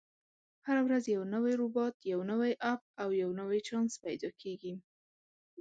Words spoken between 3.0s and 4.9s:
او یو نوی چانس پیدا کېږي.